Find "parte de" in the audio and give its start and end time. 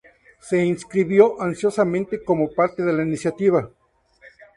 2.55-2.91